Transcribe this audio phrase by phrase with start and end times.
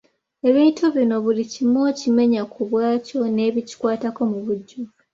[0.49, 4.91] Ebintu bino buli kimu okimenya ku bwakyo n'ebikikwatako mu bujjuvu.